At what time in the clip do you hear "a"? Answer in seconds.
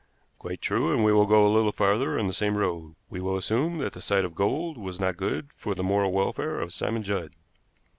1.45-1.53